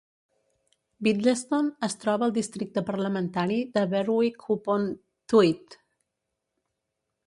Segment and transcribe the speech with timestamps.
[1.07, 5.83] Biddlestone es troba al districte parlamentari de Berwick-upon-Tweed.